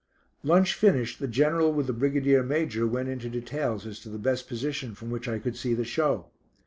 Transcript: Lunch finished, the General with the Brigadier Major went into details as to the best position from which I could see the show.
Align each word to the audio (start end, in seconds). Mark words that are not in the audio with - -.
Lunch 0.41 0.73
finished, 0.73 1.19
the 1.19 1.27
General 1.27 1.71
with 1.71 1.85
the 1.85 1.93
Brigadier 1.93 2.41
Major 2.41 2.87
went 2.87 3.07
into 3.07 3.29
details 3.29 3.85
as 3.85 3.99
to 3.99 4.09
the 4.09 4.17
best 4.17 4.47
position 4.47 4.95
from 4.95 5.11
which 5.11 5.27
I 5.27 5.37
could 5.37 5.55
see 5.55 5.75
the 5.75 5.85
show. 5.85 6.25